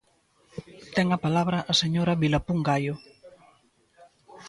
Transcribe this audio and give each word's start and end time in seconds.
Ten 0.95 1.07
a 1.15 1.21
palabra 1.25 1.59
a 1.71 1.73
señora 1.81 2.19
Vilapún 2.21 2.59
Gaio. 2.67 2.95